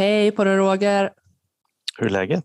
[0.00, 1.12] Hej på dig Roger.
[1.98, 2.44] Hur är läget?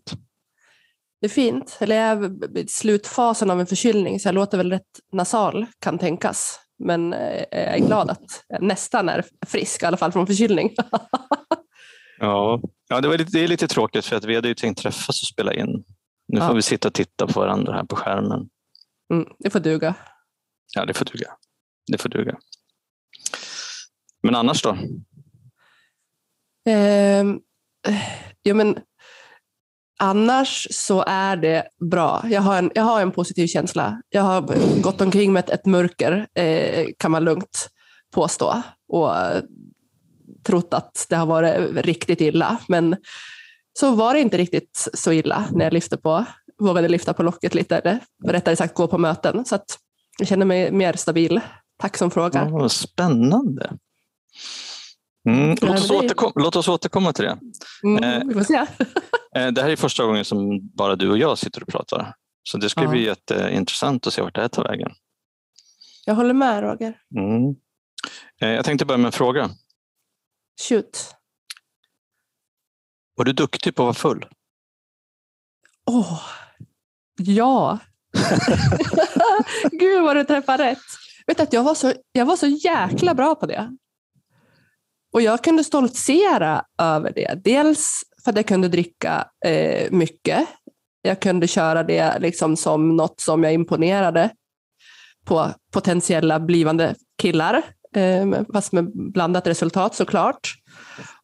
[1.20, 1.76] Det är fint.
[1.80, 5.98] Eller jag är i slutfasen av en förkylning så jag låter väl rätt nasal kan
[5.98, 6.60] tänkas.
[6.78, 10.74] Men eh, jag är glad att jag nästan är frisk, i alla fall från förkylning.
[12.18, 14.78] ja, ja det, var lite, det är lite tråkigt för att vi hade ju tänkt
[14.78, 15.84] träffas och spela in.
[16.28, 16.54] Nu får Ja.
[16.54, 18.48] vi sitta och titta på varandra här på skärmen.
[19.12, 19.94] Mm, det får duga.
[20.74, 21.30] Ja, det får duga.
[21.92, 22.36] Det får duga.
[24.22, 24.78] Men annars då?
[26.66, 27.40] Ehm,
[28.42, 28.78] ja, men
[29.98, 32.24] annars så är det bra.
[32.30, 34.02] Jag har en, jag har en positiv känsla.
[34.08, 34.42] Jag har
[34.82, 37.68] gått omkring med ett, ett mörker, eh, kan man lugnt
[38.14, 38.62] påstå.
[38.88, 39.12] Och
[40.46, 42.58] trott att det har varit riktigt illa.
[42.68, 42.96] Men
[43.78, 46.24] så var det inte riktigt så illa när jag lyfte på,
[46.58, 49.44] vågade lyfta på locket lite, eller rättare sagt gå på möten.
[49.44, 49.78] Så att
[50.18, 51.40] jag känner mig mer stabil.
[51.78, 52.44] Tack som frågar.
[52.46, 53.70] Ja, vad spännande.
[55.26, 57.38] Mm, låt, oss återkom, låt oss återkomma till det.
[57.84, 58.54] Mm, se.
[59.36, 62.14] Eh, Det här är första gången som bara du och jag sitter och pratar.
[62.42, 62.88] Så det ska Ja.
[62.90, 64.90] bli jätteintressant att se vart det här tar vägen.
[66.04, 66.98] Jag håller med Roger.
[67.16, 67.54] Mm.
[68.40, 69.50] Eh, Jag tänkte börja med en fråga.
[70.68, 71.14] Shoot.
[73.16, 74.26] Var du duktig på att vara full?
[75.90, 76.20] Åh,
[77.16, 77.78] ja.
[79.70, 80.78] Gud vad du träffar rätt.
[81.26, 83.76] Vet att jag, var så, jag var så jäkla bra på det.
[85.16, 87.40] Och jag kunde stoltsera över det.
[87.44, 90.48] Dels för att jag kunde dricka eh, mycket.
[91.02, 94.30] Jag kunde köra det liksom som något som jag imponerade
[95.26, 97.62] på potentiella blivande killar.
[97.94, 100.54] Eh, fast med blandat resultat såklart.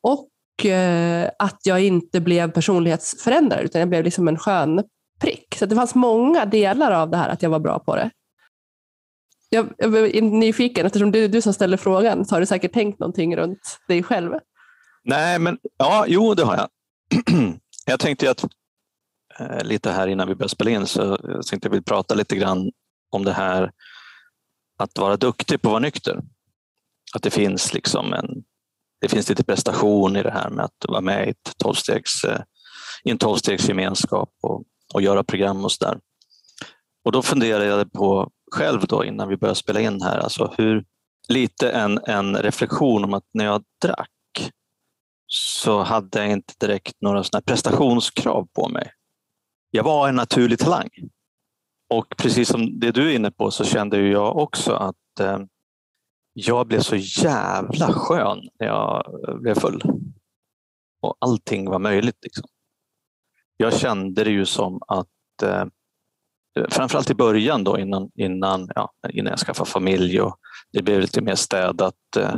[0.00, 4.82] Och eh, att jag inte blev personlighetsförändrare utan jag blev liksom en skön
[5.20, 5.54] prick.
[5.58, 8.10] Så det fanns många delar av det här att jag var bra på det.
[9.54, 12.72] Jag, jag är nyfiken, eftersom det är du som ställer frågan så har du säkert
[12.72, 14.32] tänkt någonting runt dig själv.
[15.04, 16.68] Nej, men ja, jo, det har jag.
[17.86, 18.44] jag tänkte att
[19.38, 22.14] eh, lite här innan vi började spela in så eh, jag tänkte jag vill prata
[22.14, 22.70] lite grann
[23.10, 23.72] om det här
[24.78, 26.20] att vara duktig på att vara nykter.
[27.14, 28.44] Att det finns liksom en
[29.00, 32.40] det finns lite prestation i det här med att vara med i, ett 12-stegs, eh,
[33.04, 34.64] i en tolvstegsgemenskap och,
[34.94, 35.98] och göra program och så där.
[37.04, 40.84] Och då funderade jag på själv då innan vi började spela in här, alltså hur
[41.28, 44.52] lite en, en reflektion om att när jag drack
[45.26, 48.92] så hade jag inte direkt några såna här prestationskrav på mig.
[49.70, 50.88] Jag var en naturlig talang.
[51.94, 55.38] Och precis som det du är inne på så kände jag också att eh,
[56.32, 59.82] jag blev så jävla skön när jag eh, blev full.
[61.02, 62.18] Och allting var möjligt.
[62.22, 62.44] Liksom.
[63.56, 65.64] Jag kände det ju som att eh,
[66.70, 70.36] framförallt i början då innan, innan, ja, innan jag skaffade familj och
[70.72, 72.34] det blev lite mer städat, eh,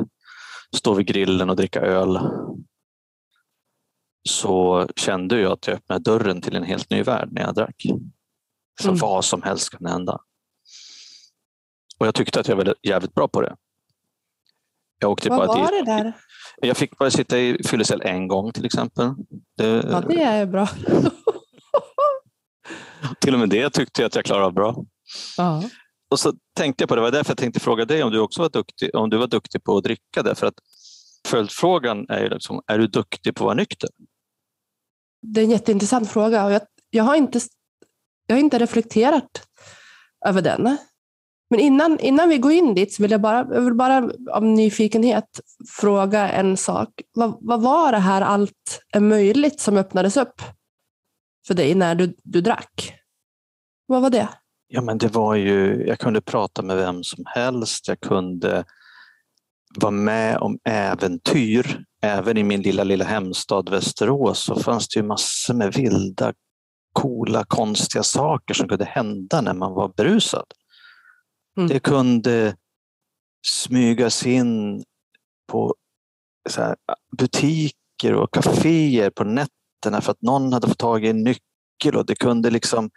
[0.76, 2.18] stå vid grillen och dricka öl
[4.28, 7.82] så kände jag att jag öppnade dörren till en helt ny värld när jag drack.
[8.82, 8.98] Så Mm.
[9.00, 10.18] vad som helst kan hända.
[11.98, 13.56] Och jag tyckte att jag var jävligt bra på det.
[14.98, 15.86] Jag, åkte Vad bara var dit.
[15.86, 16.12] det där?
[16.62, 19.14] jag fick bara sitta i fyllecell en gång till exempel.
[19.56, 20.68] Det, Ja, det är bra.
[23.20, 24.84] Till och med det tyckte jag att jag klarade av bra.
[25.36, 25.62] Ja.
[26.10, 28.18] Och så tänkte jag på det, det var därför jag tänkte fråga dig om du
[28.18, 30.22] också var duktig, om du var duktig på att dricka.
[30.22, 30.54] Därför att
[31.28, 33.90] följdfrågan är ju liksom, är du duktig på att vara nykter?
[35.22, 37.40] Det är en jätteintressant fråga och jag, jag, har inte,
[38.26, 39.46] jag har inte reflekterat
[40.26, 40.78] över den.
[41.50, 44.44] Men innan, innan vi går in dit så vill jag bara, jag vill bara av
[44.44, 46.88] nyfikenhet fråga en sak.
[47.14, 50.42] Vad, vad var det här allt är möjligt som öppnades upp
[51.46, 52.94] för dig när du, du drack?
[53.86, 54.28] Vad var det?
[54.68, 57.88] Ja, men det var ju, jag kunde prata med vem som helst.
[57.88, 58.64] Jag kunde
[59.76, 61.84] vara med om äventyr.
[62.02, 66.32] Även i min lilla, lilla hemstad Västerås så fanns det ju massor med vilda,
[66.92, 70.46] coola, konstiga saker som kunde hända när man var berusad.
[71.56, 71.68] Mm.
[71.68, 72.56] Det kunde
[73.46, 74.84] smygas in
[75.52, 75.74] på
[77.18, 79.53] butiker och kaféer på nätterna
[79.92, 82.90] för att någon hade fått tag i en nyckel och det kunde liksom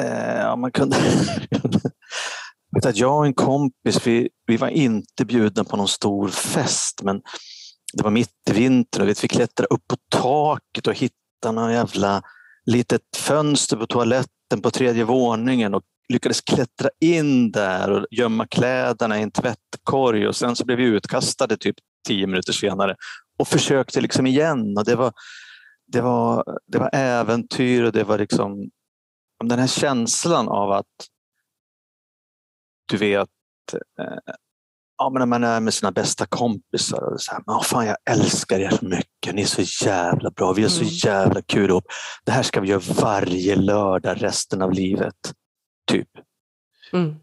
[0.00, 0.96] eh, ja, man kunde
[2.70, 6.28] Jag vet att jag och en kompis, vi, vi var inte bjudna på någon stor
[6.28, 7.22] fest men
[7.92, 11.72] det var mitt i vintern och vi fick klättra upp på taket och hitta någon
[11.72, 12.22] jävla
[12.66, 19.18] litet fönster på toaletten på tredje våningen och lyckades klättra in där och gömma kläderna
[19.18, 21.76] i en tvättkorg och sen så blev vi utkastade typ
[22.08, 22.96] tio minuter senare
[23.38, 25.12] och försökte liksom igen och det var,
[25.86, 28.70] det var, det var äventyr och det var liksom
[29.44, 31.06] den här känslan av att
[32.88, 33.28] du vet
[34.98, 37.96] ja, men när man är med sina bästa kompisar och så här, oh, fan jag
[38.10, 40.92] älskar er så mycket, ni är så jävla bra, vi har så Mm.
[41.04, 41.84] jävla kul ihop.
[42.24, 45.32] Det här ska vi göra varje lördag resten av livet.
[45.90, 46.08] Typ.
[46.92, 47.14] Mm.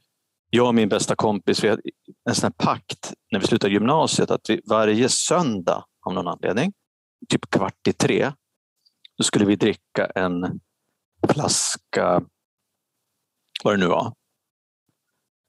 [0.50, 1.82] Jag och min bästa kompis, vi hade
[2.30, 6.74] en sån här pakt när vi slutade gymnasiet att vi varje söndag av någon anledning,
[7.30, 8.32] typ kvart i tre,
[9.24, 10.60] då skulle vi dricka en
[11.28, 12.22] flaska,
[13.64, 14.14] vad det nu var.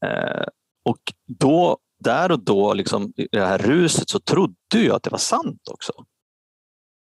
[0.07, 0.47] Eh,
[0.85, 5.11] och då, där och då, liksom, i det här ruset, så trodde jag att det
[5.11, 5.93] var sant också.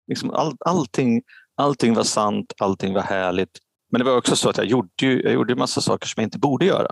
[0.06, 1.22] Liksom all, allting,
[1.54, 3.58] allting var sant, allting var härligt.
[3.90, 6.20] Men det var också så att jag gjorde, ju, jag gjorde en massa saker som
[6.20, 6.90] jag inte borde göra.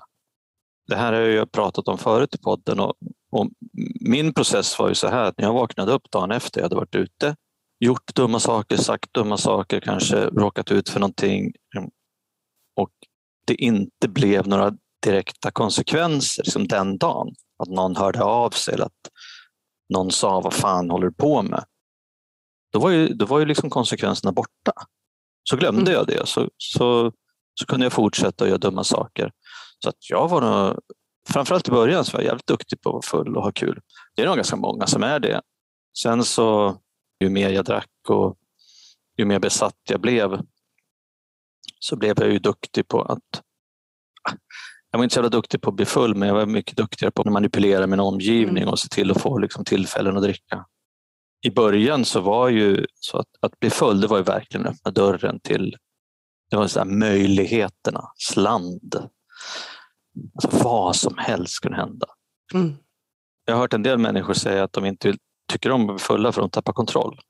[0.86, 2.94] Det här har jag pratat om förut i podden och,
[3.32, 3.50] och
[4.00, 6.76] min process var ju så här att när jag vaknade upp dagen efter jag hade
[6.76, 7.36] varit ute,
[7.80, 11.52] gjort dumma saker, sagt dumma saker, kanske råkat ut för någonting
[12.76, 12.90] och
[13.46, 14.72] det inte blev några
[15.02, 17.34] direkta konsekvenser som den dagen.
[17.58, 19.10] Att någon hörde av sig eller att
[19.88, 21.64] någon sa vad fan håller du på med?
[22.72, 24.72] Då var ju, då var ju liksom konsekvenserna borta.
[25.50, 25.92] Så glömde Mm.
[25.92, 27.12] jag det så, så,
[27.54, 29.32] så kunde jag fortsätta att göra dumma saker.
[29.78, 30.78] Så att jag var nog,
[31.28, 33.80] framförallt i början så var jag jävligt duktig på att vara full och ha kul.
[34.16, 35.42] Det är nog ganska många som är det.
[36.02, 36.78] Sen så
[37.24, 38.38] ju mer jag drack och
[39.16, 40.40] ju mer besatt jag blev
[41.78, 43.42] så blev jag ju duktig på att
[44.90, 47.10] jag var inte så jävla duktig på att bli full men jag var mycket duktigare
[47.12, 48.72] på att manipulera min omgivning Mm.
[48.72, 50.66] och se till att få liksom, tillfällen att dricka.
[51.46, 54.90] I början så var ju så att, att bli full det var ju verkligen öppna
[54.90, 55.76] dörren till
[56.50, 58.94] det var så här möjligheternas land.
[60.34, 62.06] Alltså vad som helst kunde hända.
[62.54, 62.74] Mm.
[63.44, 65.16] Jag har hört en del människor säga att de inte
[65.52, 67.20] tycker om att bli fulla för att de tappar kontroll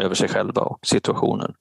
[0.00, 1.54] över sig själva och situationen.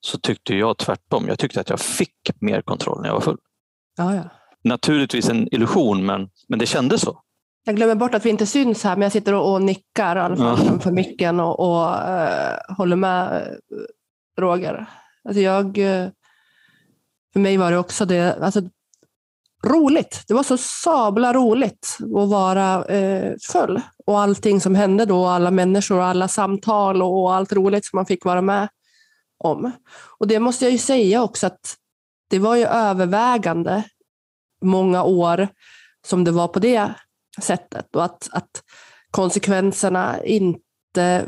[0.00, 1.28] Så tyckte jag tvärtom.
[1.28, 3.38] Jag tyckte att jag fick mer kontroll när jag var full.
[3.96, 4.22] Ja, ja.
[4.64, 7.22] Naturligtvis en illusion, men, men det kändes så.
[7.64, 10.20] Jag glömmer bort att vi inte syns här, men jag sitter och, och nickar i
[10.20, 13.48] alla fall framför micken och, och eh, håller med eh,
[14.40, 14.86] Roger.
[15.24, 16.08] Alltså jag, eh,
[17.32, 18.60] för mig var det också det, alltså,
[19.68, 20.24] roligt.
[20.28, 23.80] Det var så sabla roligt att vara eh, full.
[24.06, 27.96] Och allting som hände då, alla människor och alla samtal och, och allt roligt som
[27.96, 28.68] man fick vara med
[29.44, 29.72] om.
[30.18, 31.76] Och det måste jag ju säga också att
[32.30, 33.82] det var ju övervägande
[34.62, 35.48] många år
[36.06, 36.94] som det var på det
[37.40, 38.62] sättet och att, att
[39.10, 41.26] konsekvenserna inte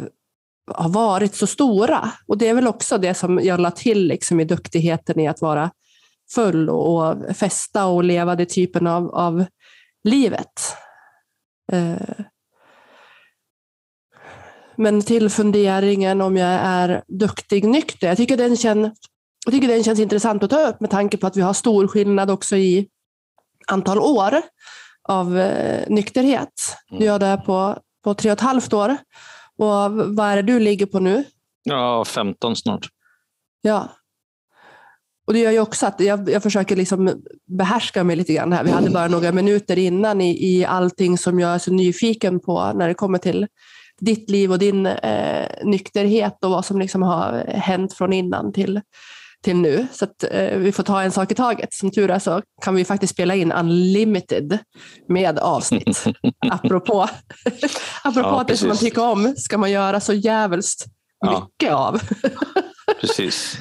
[0.74, 2.12] har varit så stora.
[2.26, 5.40] Och det är väl också det som jag la till liksom i duktigheten i att
[5.40, 5.70] vara
[6.34, 9.44] full och, och festa och leva det typen av, av
[10.04, 10.76] livet.
[11.72, 12.24] Eh.
[14.76, 18.08] Men till funderingen om jag är duktig nykter.
[18.08, 18.98] Jag tycker, den känns,
[19.44, 21.88] jag tycker den känns intressant att ta upp med tanke på att vi har stor
[21.88, 22.88] skillnad också i
[23.66, 24.42] antal år
[25.08, 26.76] av eh, nykterhet.
[26.90, 28.96] Du gör det på, på tre och ett halvt år.
[29.56, 31.24] Och vad är det du ligger på nu?
[31.62, 32.88] Ja, 15 snart.
[33.60, 33.88] Ja.
[35.30, 37.22] Och det gör ju också att jag, jag försöker liksom
[37.58, 38.64] behärska mig lite grann här.
[38.64, 42.72] Vi hade bara några minuter innan i, i allting som jag är så nyfiken på
[42.74, 43.46] när det kommer till
[44.00, 48.80] ditt liv och din eh, nykterhet och vad som liksom har hänt från innan till,
[49.44, 49.86] till nu.
[49.92, 51.74] Så att, eh, vi får ta en sak i taget.
[51.74, 54.58] Som tur är så kan vi faktiskt spela in unlimited
[55.08, 56.04] med avsnitt.
[56.50, 57.02] apropå
[58.04, 60.84] apropå Ja, att det som man tycker om ska man göra så jävligt
[61.20, 61.48] Ja.
[61.60, 62.00] mycket av.
[63.00, 63.58] Precis.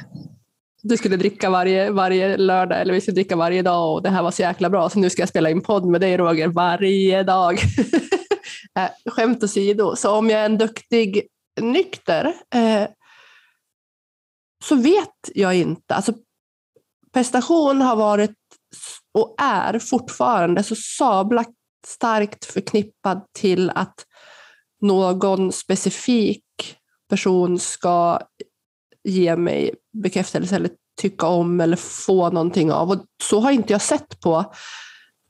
[0.81, 4.24] Du skulle dricka varje, varje lördag eller vi skulle dricka varje dag och det här
[4.24, 7.24] var så jäkla bra så nu ska jag spela in podd med dig Roger varje
[7.24, 7.59] dag.
[8.79, 11.27] äh, skämt åsido, så om jag är en duktig
[11.62, 12.88] nykter eh,
[14.63, 15.95] så vet jag inte.
[15.95, 16.13] Alltså,
[17.13, 18.36] prestation har varit
[19.13, 21.45] och är fortfarande så sabla
[21.88, 24.05] starkt förknippad till att
[24.81, 26.43] någon specifik
[27.09, 28.19] person ska
[29.09, 30.69] ge mig bekräftelse eller
[31.01, 32.91] tycka om eller få någonting av.
[32.91, 34.53] Och så har inte jag sett på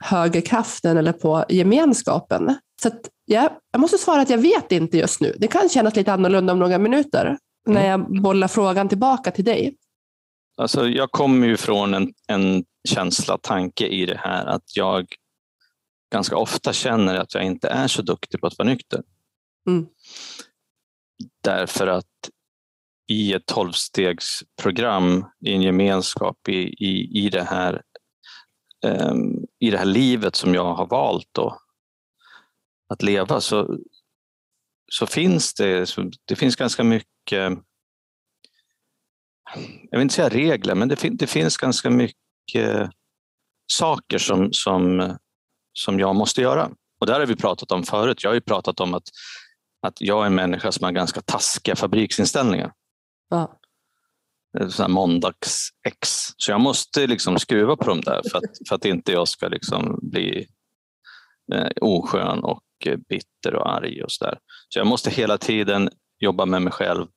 [0.04, 2.56] högerkraften eller på gemenskapen.
[2.82, 5.36] Så att, ja, jag måste svara att jag vet inte just nu.
[5.38, 9.76] Det kan kännas lite annorlunda om några minuter när jag bollar frågan tillbaka till dig.
[10.58, 15.06] Alltså, jag kommer ju från en, en känsla, tanke i det här att jag
[16.12, 19.04] ganska ofta känner att jag inte är så duktig på att vara nykter.
[19.68, 19.88] Mm.
[21.44, 22.06] Därför att
[23.10, 27.82] i ett tolvstegsprogram, i en gemenskap, i, i, i, det här,
[28.86, 31.58] um, i det här livet som jag har valt då,
[32.90, 33.78] att leva så,
[34.92, 37.60] så finns det, så det finns ganska mycket
[39.92, 42.90] jag vill inte säga regler, men det, fin, det finns ganska mycket
[43.72, 45.18] saker som, som,
[45.74, 46.72] som jag måste göra.
[47.00, 48.24] Och det har vi pratat om förut.
[48.24, 49.04] Jag har ju pratat om att,
[49.88, 52.74] att jag är en människa som har ganska taskiga fabriksinställningar.
[53.30, 53.60] Ja.
[54.88, 56.00] måndags-ex.
[56.38, 59.48] Så jag måste liksom skruva på dem där för att, för att inte jag ska
[59.48, 60.48] liksom bli
[61.54, 64.40] eh, oskön och eh, bitter och arg och sådär.
[64.70, 67.08] Så jag måste hela tiden jobba med mig själv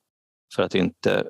[0.55, 1.23] för att inte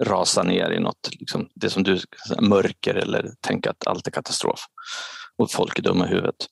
[0.00, 2.00] rasa ner i något, liksom, det som du
[2.40, 4.60] mörker eller tänka att allt är katastrof
[5.36, 6.46] och folk är dumma i huvudet.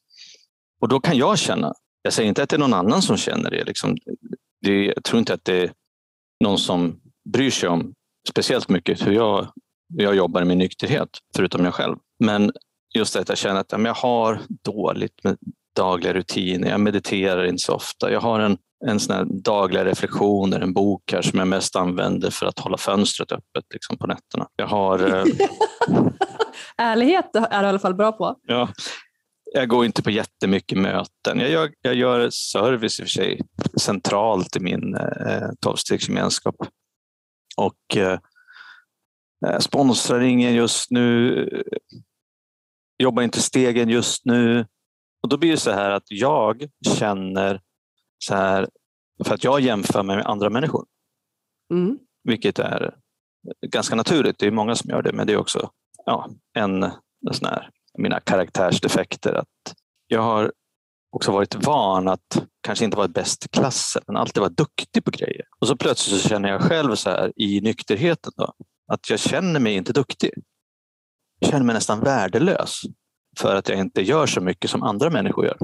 [0.81, 3.51] Och då kan jag känna, jag säger inte att det är någon annan som känner
[3.51, 3.97] det, liksom,
[4.61, 5.73] det jag tror inte att det är
[6.41, 7.01] någon som
[7.33, 7.95] bryr sig om
[8.29, 9.49] speciellt mycket hur jag,
[9.97, 11.97] hur jag jobbar med nykterhet, förutom jag själv.
[12.19, 12.53] Men
[12.95, 15.37] just det att jag känner att jag har dåligt med
[15.77, 20.61] dagliga rutiner, jag mediterar inte så ofta, jag har en en sån här dagliga reflektioner,
[20.61, 24.47] en bok här som jag mest använder för att hålla fönstret öppet liksom, på nätterna.
[24.57, 24.99] Jag har...
[24.99, 25.25] Eh...
[26.77, 28.37] Ärlighet är du i alla fall bra på.
[28.43, 28.69] Ja,
[29.53, 31.41] jag går inte på jättemycket möten.
[31.41, 33.41] Jag gör, jag gör service i och för sig
[33.81, 36.57] centralt i min eh, tolvstegsgemenskap.
[37.57, 38.19] Och eh,
[39.59, 41.65] sponsrar ingen just nu.
[42.99, 44.67] Jobbar inte stegen just nu.
[45.23, 46.69] Och då blir det så här att jag
[46.99, 47.61] känner
[48.19, 48.69] så här,
[49.25, 50.87] för att jag jämför mig med andra människor.
[51.71, 51.99] Mm.
[52.25, 52.95] Vilket är
[53.67, 54.39] ganska naturligt.
[54.39, 55.71] Det är många som gör det, men det är också
[56.07, 59.35] ja, en, en sån här, mina karaktärsdefekter.
[59.35, 59.75] Att
[60.07, 60.53] jag har
[61.15, 65.11] också varit van att kanske inte vara bäst i klassen, men alltid vara duktig på
[65.11, 65.43] grejer.
[65.61, 68.53] Och så plötsligt så känner jag själv så här i nykterheten då,
[68.93, 70.31] att jag känner mig inte duktig.
[71.41, 72.81] Jag känner mig nästan värdelös
[73.39, 75.59] för att jag inte gör så mycket som andra människor gör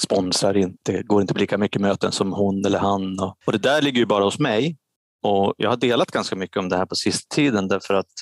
[0.00, 3.20] sponsrar inte, går inte på lika mycket möten som hon eller han.
[3.20, 4.76] Och, och det där ligger ju bara hos mig.
[5.22, 8.12] Och jag har delat ganska mycket om det här på sista tiden därför att,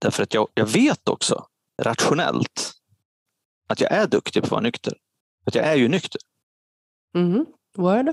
[0.00, 1.46] därför att jag, jag vet också
[1.82, 2.72] rationellt
[3.68, 4.94] att jag är duktig på att vara nykter.
[5.46, 6.20] Att jag är ju nykter.
[7.16, 7.46] Mm.
[7.76, 8.06] Word.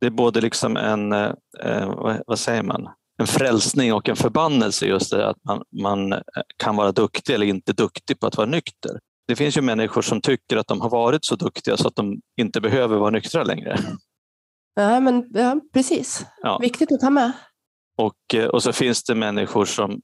[0.00, 1.32] det är både liksom en, eh,
[2.26, 2.88] vad, säger man,
[3.20, 6.22] en frälsning och en förbannelse just det att man, man
[6.56, 8.98] kan vara duktig eller inte duktig på att vara nykter
[9.28, 12.20] det finns ju människor som tycker att de har varit så duktiga så att de
[12.40, 13.78] inte behöver vara nyktra längre.
[14.74, 16.26] Ja, men, ja precis.
[16.42, 16.58] Ja.
[16.58, 17.32] Viktigt att ta med.
[17.98, 20.00] Och, eh, och så finns det människor som,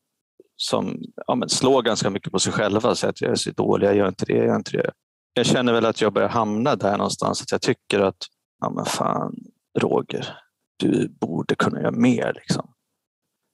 [0.56, 3.86] som ja, men slår ganska mycket på sig själva säger att jag är så dålig,
[3.86, 4.90] jag gör inte det, jag gör inte det.
[5.34, 8.26] Jag känner väl att jag börjar hamna där någonstans, att jag tycker att
[8.60, 9.34] ja, men fan,
[9.78, 10.38] Roger,
[10.76, 12.32] du borde kunna göra mer.
[12.34, 12.70] Liksom.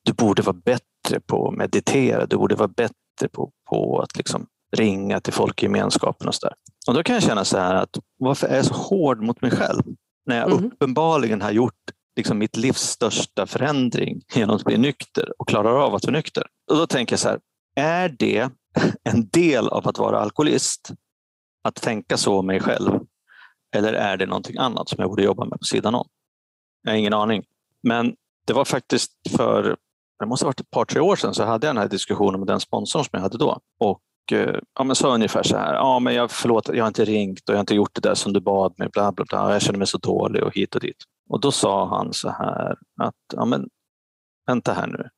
[0.04, 4.46] Du borde vara bättre på att meditera, du borde vara bättre på, på att liksom
[4.76, 6.54] ringa till folkgemenskapen och så där.
[6.88, 9.50] Och då kan jag känna så här att varför är jag så hård mot mig
[9.50, 9.82] själv?
[10.26, 10.64] När jag mm.
[10.64, 11.90] uppenbarligen har gjort
[12.20, 16.46] liksom mitt livs största förändring genom att bli nykter och klarar av att vara nykter.
[16.70, 17.40] Och då tänker jag så här,
[17.76, 18.50] är det
[19.04, 20.90] en del av att vara alkoholist?
[21.64, 23.00] Att tänka så om mig själv?
[23.76, 26.08] Eller är det någonting annat som jag borde jobba med på sidan om?
[26.82, 27.44] Jag har ingen aning.
[27.82, 28.14] Men
[28.46, 29.76] det var faktiskt för,
[30.18, 32.40] det måste ha varit ett par, tre år sedan, så hade jag den här diskussionen
[32.40, 33.60] med den sponsorn som jag hade då.
[33.78, 34.00] Och
[34.32, 37.48] Eh, ja, men sa ungefär så här, ja, men jag, förlåt, jag har inte ringt
[37.48, 39.52] och jag har inte gjort det där som du bad mig, bla, bla, bla.
[39.52, 40.96] jag känner mig så dålig och hit och dit.
[41.30, 43.68] Och då sa han så här att, ja, men,
[44.46, 45.08] vänta här nu.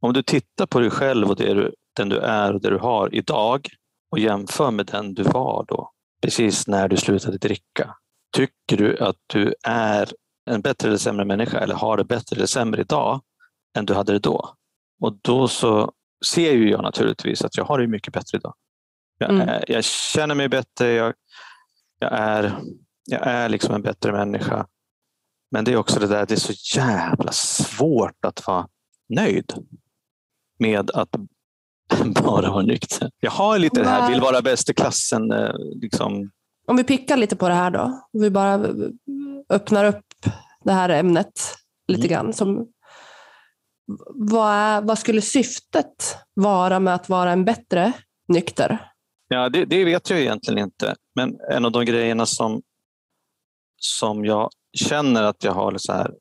[0.00, 2.78] Om du tittar på dig själv och det du, den du är och det du
[2.78, 3.68] har idag
[4.10, 5.90] och jämför med den du var då,
[6.22, 7.94] precis när du slutade dricka.
[8.36, 10.12] Tycker du att du är
[10.50, 13.20] en bättre eller sämre människa eller har det bättre eller sämre idag
[13.78, 14.54] än du hade det då?
[15.02, 15.92] Och då så
[16.24, 18.54] ser ju jag naturligtvis att jag har det mycket bättre idag.
[19.18, 19.48] Jag, mm.
[19.48, 21.14] är, jag känner mig bättre, jag,
[21.98, 22.52] jag, är,
[23.06, 24.66] jag är liksom en bättre människa.
[25.50, 28.68] Men det är också det där, det är så jävla svårt att vara
[29.08, 29.52] nöjd
[30.58, 31.10] med att
[32.24, 33.10] bara vara nykter.
[33.20, 35.30] Jag har lite det här, vill vara bäst i klassen.
[35.30, 36.30] Eh, liksom.
[36.66, 38.68] Om vi pickar lite på det här då, om vi bara
[39.48, 40.04] öppnar upp
[40.64, 41.56] det här ämnet
[41.88, 42.10] lite mm.
[42.10, 42.32] grann.
[42.32, 42.68] Som
[44.14, 47.92] vad, är, vad skulle syftet vara med att vara en bättre
[48.28, 48.92] nykter?
[49.28, 50.94] Ja, det, det, vet jag egentligen inte.
[51.14, 52.62] Men en av de grejerna som,
[53.76, 56.14] som jag känner att jag har så här,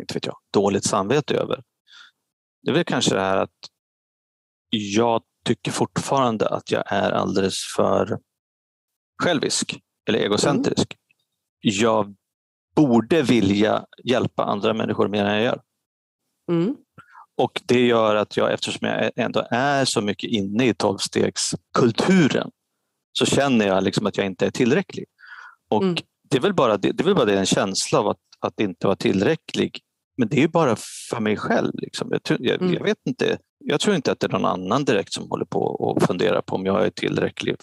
[0.00, 1.62] inte vet jag, dåligt samvete över.
[2.62, 3.58] Det är väl kanske det här att
[4.68, 8.18] jag tycker fortfarande att jag är alldeles för
[9.22, 10.94] självisk eller egocentrisk.
[10.94, 11.00] Mm.
[11.60, 12.16] Jag
[12.76, 15.60] borde vilja hjälpa andra människor mer än jag gör.
[16.50, 16.76] Mm.
[17.38, 22.50] Och det gör att jag, eftersom jag ändå är så mycket inne i tolvstegskulturen,
[23.12, 25.04] så känner jag liksom att jag inte är tillräcklig.
[25.70, 25.96] Och mm.
[26.30, 28.60] det, är väl bara det, det är väl bara det en känsla av att, att
[28.60, 29.80] inte vara tillräcklig
[30.16, 30.76] men det är bara
[31.10, 31.72] för mig själv.
[31.74, 32.08] Liksom.
[32.10, 32.74] Jag, tror, jag, Mm.
[32.74, 35.60] jag, vet inte, jag tror inte att det är någon annan direkt som håller på
[35.60, 37.56] och funderar på om jag är tillräcklig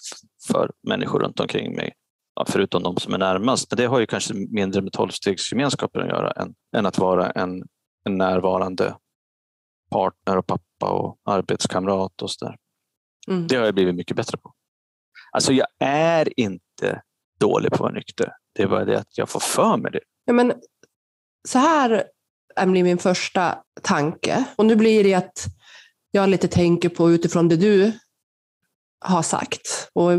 [0.48, 1.94] för människor runt omkring mig.
[2.36, 3.72] Ja, förutom de som är närmast.
[3.72, 7.64] Men det har ju kanske mindre med tolvstegsgemenskapen att göra än, än att vara en,
[8.04, 8.96] en närvarande
[9.92, 12.58] partner och pappa och arbetskamrat och sådär.
[13.28, 13.48] Mm.
[13.48, 14.54] Det har jag blivit mycket bättre på.
[15.32, 17.02] Alltså jag är inte
[17.40, 18.32] dålig på att vara nykter.
[18.54, 20.02] Det är bara det att jag får för mig det.
[20.26, 20.54] Ja, men,
[21.48, 22.04] så här
[22.66, 24.46] blir min första tanke.
[24.56, 25.46] Och nu blir det att
[26.12, 27.92] jag lite tänker på utifrån det du
[29.06, 29.90] har sagt.
[29.94, 30.12] Och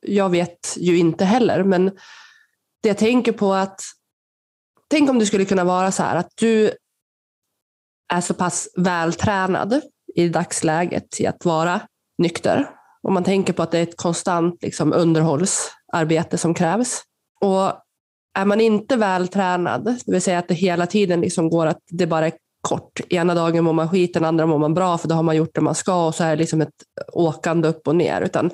[0.00, 1.84] jag vet ju inte heller, men
[2.82, 3.80] det jag tänker på att
[4.88, 6.72] tänk om det skulle kunna vara så här att du
[8.08, 9.80] är så pass vältränad
[10.14, 11.80] i dagsläget i att vara
[12.18, 12.70] nykter.
[13.02, 17.02] Om man tänker på att det är ett konstant liksom, underhållsarbete som krävs.
[17.40, 17.72] Och
[18.38, 22.06] är man inte vältränad, det vill säga att det hela tiden liksom går att det
[22.06, 23.00] bara är kort.
[23.08, 25.54] Ena dagen mår man skit, den andra mår man bra för då har man gjort
[25.54, 26.74] det man ska och så är det liksom ett
[27.12, 28.20] åkande upp och ner.
[28.20, 28.50] Utan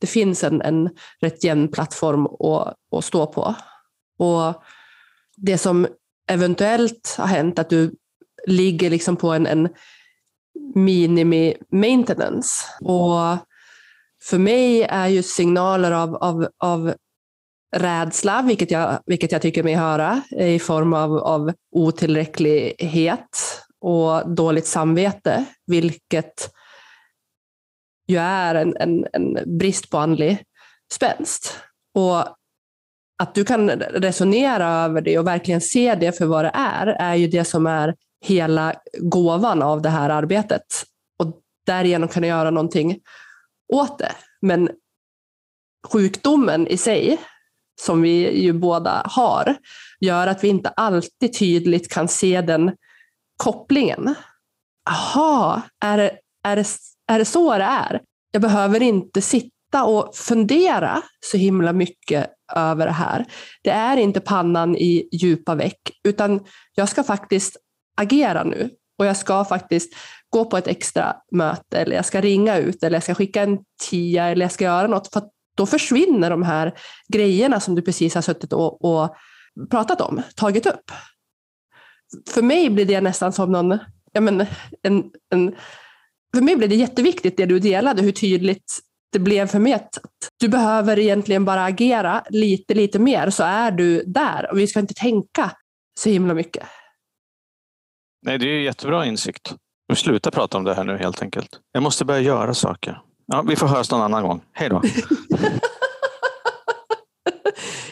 [0.00, 3.54] det finns en, en rätt jämn plattform att, att stå på.
[4.18, 4.62] Och
[5.36, 5.86] det som
[6.30, 7.94] eventuellt har hänt, att du
[8.46, 9.68] ligger liksom på en, en
[10.74, 12.50] minimi maintenance.
[12.80, 13.38] Och
[14.22, 16.94] för mig är ju signaler av, av, av
[17.76, 24.66] rädsla, vilket jag, vilket jag tycker mig höra, i form av, av otillräcklighet och dåligt
[24.66, 26.50] samvete, vilket
[28.08, 30.44] ju är en, en, en brist på andlig
[30.92, 31.56] spänst.
[31.94, 32.18] Och
[33.22, 37.14] att du kan resonera över det och verkligen se det för vad det är, är
[37.14, 37.94] ju det som är
[38.24, 40.84] hela gåvan av det här arbetet.
[41.18, 43.00] Och därigenom kunna göra någonting
[43.72, 44.12] åt det.
[44.40, 44.70] Men
[45.88, 47.18] sjukdomen i sig,
[47.80, 49.56] som vi ju båda har,
[50.00, 52.72] gör att vi inte alltid tydligt kan se den
[53.36, 54.14] kopplingen.
[54.90, 56.66] Aha, är det, är det,
[57.08, 58.00] är det så det är?
[58.32, 63.24] Jag behöver inte sitta och fundera så himla mycket över det här.
[63.62, 66.40] Det är inte pannan i djupa veck, utan
[66.74, 67.56] jag ska faktiskt
[67.98, 68.70] agera nu.
[68.98, 69.92] Och jag ska faktiskt
[70.30, 73.58] gå på ett extra möte, eller jag ska ringa ut, eller jag ska skicka en
[73.90, 75.12] tia, eller jag ska göra något.
[75.12, 76.74] För att då försvinner de här
[77.12, 79.16] grejerna som du precis har suttit och, och
[79.70, 80.90] pratat om, tagit upp.
[82.30, 83.78] För mig blir det nästan som någon,
[84.12, 84.46] ja men,
[84.82, 85.54] en, en,
[86.34, 88.78] för mig blir det jätteviktigt det du delade, hur tydligt
[89.12, 89.98] det blev för mig att
[90.40, 94.80] du behöver egentligen bara agera lite, lite mer så är du där och vi ska
[94.80, 95.50] inte tänka
[96.00, 96.66] så himla mycket.
[98.22, 99.54] Nej, det är ju jättebra insikt.
[99.88, 101.60] Vi slutar prata om det här nu helt enkelt.
[101.72, 103.00] Jag måste börja göra saker.
[103.26, 104.40] Ja, vi får höras någon annan gång.
[104.52, 104.82] Hej då.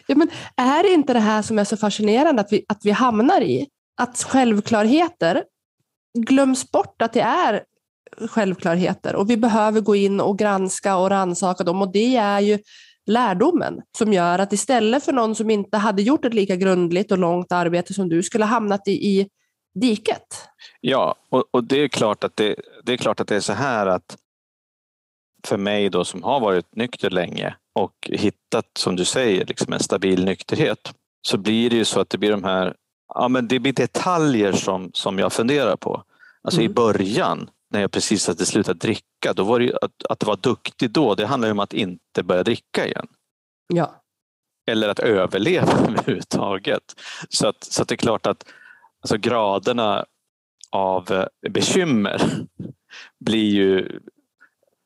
[0.06, 2.90] Ja, men är det inte det här som är så fascinerande att vi, att vi
[2.90, 3.66] hamnar i?
[4.00, 5.44] Att självklarheter
[6.18, 7.64] glöms bort att det är
[8.30, 12.58] självklarheter och vi behöver gå in och granska och rannsaka dem och det är ju
[13.06, 17.18] lärdomen som gör att istället för någon som inte hade gjort ett lika grundligt och
[17.18, 19.28] långt arbete som du skulle hamnat i, i
[19.80, 20.48] diket.
[20.80, 23.52] Ja, och, och det, är klart att det, det är klart att det är så
[23.52, 24.16] här att
[25.46, 29.80] för mig då som har varit nykter länge och hittat, som du säger, liksom en
[29.80, 30.94] stabil nykterhet
[31.28, 32.74] så blir det ju så att det blir de här
[33.14, 36.02] ja, men det blir detaljer som, som jag funderar på.
[36.42, 36.70] Alltså Mm.
[36.70, 40.90] i början när jag precis hade slutat dricka, då var det att, att vara duktig
[40.90, 43.06] då, det handlar ju om att inte börja dricka igen.
[43.74, 44.02] Ja.
[44.70, 46.82] Eller att överleva överhuvudtaget.
[47.28, 48.44] Så, att, så att det är klart att
[49.06, 50.04] alltså graderna
[50.70, 52.22] av eh, bekymmer
[53.24, 54.00] blir ju...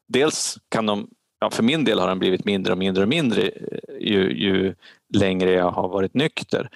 [0.08, 1.08] Dels kan de,
[1.40, 4.74] ja, för min del har de blivit mindre och mindre och mindre eh, ju, ju
[5.14, 6.68] längre jag har varit nykter.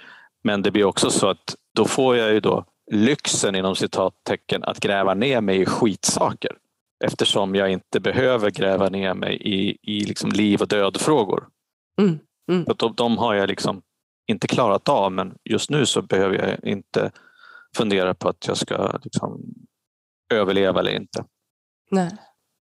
[0.45, 4.81] Men det blir också så att då får jag ju då lyxen inom citattecken att
[4.81, 6.57] gräva ner mig i skitsaker
[7.05, 11.49] eftersom jag inte behöver gräva ner mig i, i liksom liv och dödfrågor.
[12.01, 12.19] Mm,
[12.51, 12.65] mm.
[12.69, 13.83] Att De, de har jag liksom
[14.27, 17.11] inte klarat av men just nu så behöver jag inte
[17.77, 19.45] fundera på att jag ska liksom
[20.33, 21.25] överleva eller inte.
[21.91, 22.11] Nej.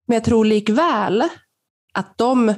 [0.06, 1.24] Men jag tror likväl
[1.94, 2.54] att de,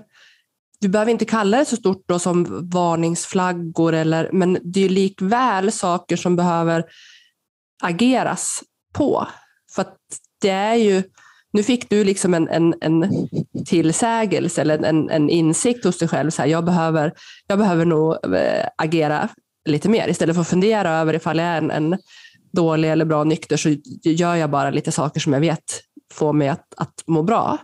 [0.81, 5.73] du behöver inte kalla det så stort då som varningsflaggor, eller, men det är likväl
[5.73, 6.85] saker som behöver
[7.83, 8.62] ageras
[8.93, 9.29] på.
[9.75, 9.97] För att
[10.41, 11.03] det är ju,
[11.53, 13.29] nu fick du liksom en, en, en
[13.67, 16.31] tillsägelse eller en, en insikt hos dig själv.
[16.31, 17.12] Så här, jag, behöver,
[17.47, 19.29] jag behöver nog eh, agera
[19.65, 20.09] lite mer.
[20.09, 21.99] Istället för att fundera över ifall jag är en, en
[22.53, 23.69] dålig eller bra nykter så
[24.05, 25.81] gör jag bara lite saker som jag vet
[26.12, 27.59] får mig att, att må bra.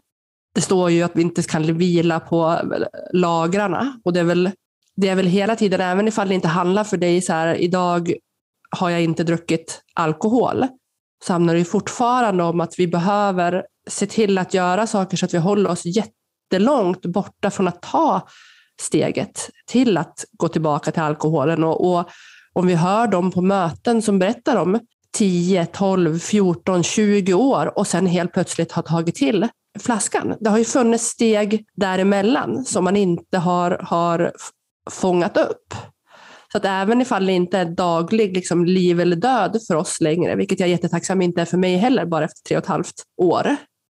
[0.55, 2.59] Det står ju att vi inte kan vila på
[3.12, 4.51] lagrarna och det är väl,
[4.96, 8.12] det är väl hela tiden, även ifall det inte handlar för dig så här idag
[8.70, 10.66] har jag inte druckit alkohol
[11.24, 15.35] så handlar det fortfarande om att vi behöver se till att göra saker så att
[15.35, 18.29] vi håller oss jättelångt borta från att ta
[18.81, 21.64] steget till att gå tillbaka till alkoholen.
[21.64, 22.09] Och, och
[22.59, 24.81] om vi hör dem på möten som berättar om
[25.16, 29.49] 10, 12, 14, 20 år och sen helt plötsligt har tagit till
[29.81, 30.35] flaskan.
[30.40, 34.33] Det har ju funnits steg däremellan som man inte har, har
[34.90, 35.75] fångat upp.
[36.53, 40.37] Så att även ifall det inte är daglig liksom, liv eller död för oss längre,
[40.37, 43.03] vilket jag är jättetacksam inte är för mig heller, bara efter tre och ett halvt
[43.23, 43.57] år,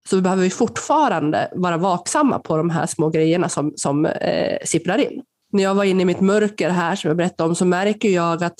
[0.09, 4.97] så behöver vi fortfarande vara vaksamma på de här små grejerna som, som eh, sipprar
[4.97, 5.21] in.
[5.51, 8.43] När jag var inne i mitt mörker här, som jag berättade om, så märker jag
[8.43, 8.55] att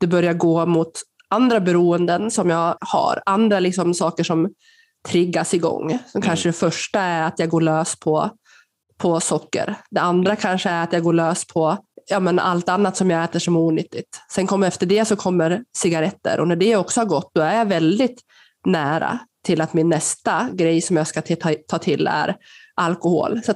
[0.00, 0.92] det börjar gå mot
[1.28, 4.48] andra beroenden som jag har, andra liksom saker som
[5.08, 5.88] triggas igång.
[5.90, 6.26] Som mm.
[6.26, 8.30] kanske det första är att jag går lös på,
[8.98, 9.74] på socker.
[9.90, 13.24] Det andra kanske är att jag går lös på ja, men allt annat som jag
[13.24, 14.20] äter som är onyttigt.
[14.30, 17.58] Sen kommer efter det så kommer cigaretter och när det också har gått då är
[17.58, 18.20] jag väldigt
[18.66, 21.22] nära till att min nästa grej som jag ska
[21.68, 22.36] ta till är
[22.74, 23.40] alkohol.
[23.44, 23.54] Så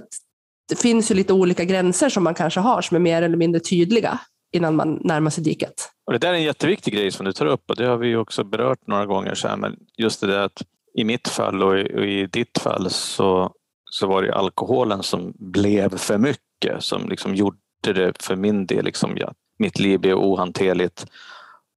[0.69, 3.61] det finns ju lite olika gränser som man kanske har som är mer eller mindre
[3.61, 4.21] tydliga
[4.53, 5.91] innan man närmar sig diket.
[6.07, 8.17] Och det där är en jätteviktig grej som du tar upp och det har vi
[8.17, 9.35] också berört några gånger.
[9.35, 10.63] Så här, men just det där att
[10.95, 13.53] i mitt fall och i, och i ditt fall så,
[13.91, 18.85] så var det alkoholen som blev för mycket som liksom gjorde det för min del.
[18.85, 21.07] Liksom, ja, mitt liv blev ohanterligt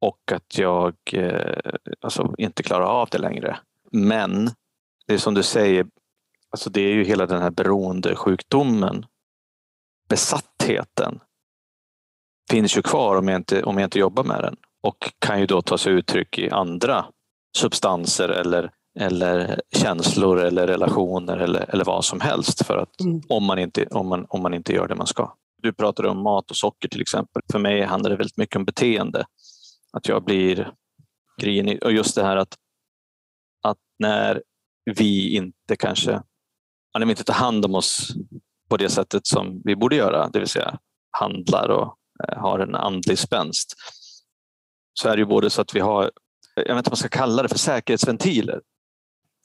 [0.01, 1.71] och att jag eh,
[2.01, 3.57] alltså, inte klarar av det längre.
[3.91, 4.49] Men
[5.07, 5.85] det är som du säger,
[6.51, 9.05] alltså det är ju hela den här beroendesjukdomen,
[10.09, 11.19] besattheten
[12.49, 15.45] finns ju kvar om jag, inte, om jag inte jobbar med den och kan ju
[15.45, 17.05] då ta sig uttryck i andra
[17.57, 23.21] substanser eller, eller känslor eller relationer eller, eller vad som helst för att mm.
[23.29, 25.33] om, man inte, om, man, om man inte gör det man ska.
[25.61, 27.41] Du pratade om mat och socker till exempel.
[27.51, 29.25] För mig handlar det väldigt mycket om beteende.
[29.93, 30.73] Att jag blir
[31.41, 32.55] grinig och just det här att,
[33.63, 34.43] att när
[34.95, 36.21] vi inte kanske
[36.97, 38.11] när vi inte tar hand om oss
[38.69, 40.79] på det sättet som vi borde göra, det vill säga
[41.11, 43.73] handlar och Eh, har en andlig spänst
[44.93, 46.11] så är det ju både så att vi har,
[46.55, 48.53] jag vet inte vad man ska kalla det för, säkerhetsventiler.
[48.53, 48.63] Mm.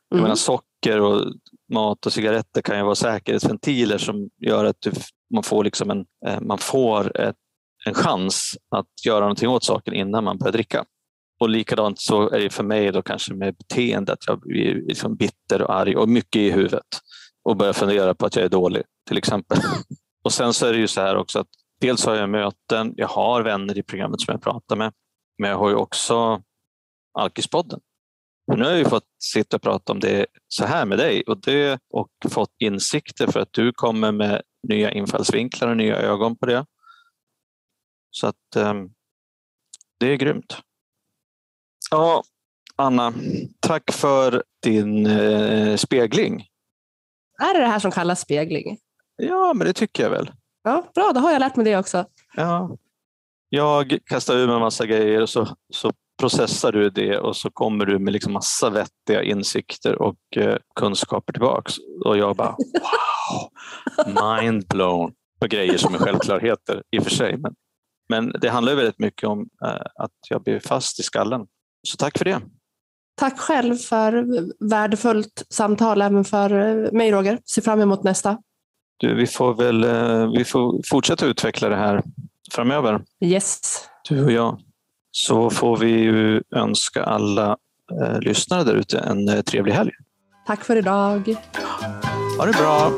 [0.09, 1.33] Jag menar, socker och
[1.73, 4.93] mat och cigaretter kan ju vara säkerhetsventiler som gör att du,
[5.35, 7.37] man får, liksom en, eh, man får ett,
[7.87, 10.85] en chans att göra någonting åt saken innan man börjar dricka.
[11.41, 15.17] Och likadant så är det för mig då kanske med beteende att jag blir liksom
[15.17, 16.87] bitter och arg och mycket i huvudet
[17.45, 19.59] och börjar fundera på att jag är dålig till exempel.
[20.25, 21.49] Och sen så är det ju så här också att
[21.81, 24.93] dels har jag möten, jag har vänner i programmet som jag pratar med,
[25.39, 26.43] men jag har ju också
[27.19, 27.81] Alkispodden.
[28.47, 31.41] Nu har jag ju fått sitta och prata om det så här med dig och,
[31.41, 36.47] det, och fått insikter för att du kommer med nya infallsvinklar och nya ögon på
[36.47, 36.67] det.
[38.11, 38.95] Så att um,
[40.01, 40.59] det är grymt.
[41.91, 42.23] Ja,
[42.77, 43.13] Anna,
[43.61, 46.47] tack för din eh, spegling.
[47.43, 48.79] Är det det här som kallas spegling?
[49.17, 50.31] Ja, men det tycker jag väl.
[50.63, 52.05] Ja, bra, då har jag lärt mig det också.
[52.35, 52.77] Ja.
[53.49, 57.51] Jag kastar ur mig en massa grejer och så, så processar du det och så
[57.51, 61.75] kommer du med liksom massa vettiga insikter och eh, kunskaper tillbaks.
[62.05, 63.51] Och jag bara wow,
[64.23, 67.37] mind blown på grejer som är självklarheter i och för sig.
[67.37, 67.55] Men,
[68.09, 71.47] men det handlar väldigt mycket om eh, att jag blir fast i skallen.
[71.89, 72.41] Så tack för det.
[73.17, 74.27] Tack själv för
[74.71, 76.51] värdefullt samtal även för
[76.93, 77.39] mig Roger.
[77.55, 78.39] Ser fram emot nästa.
[78.97, 82.03] Du, vi får väl eh, vi får fortsätta utveckla det här
[82.53, 83.03] framöver.
[83.21, 83.61] Yes.
[84.09, 84.61] Du och jag.
[85.11, 87.57] Så får vi ju önska alla
[88.03, 89.91] eh, lyssnare där ute en eh, trevlig helg.
[90.47, 91.37] Tack för idag.
[92.39, 92.93] Ha det bra.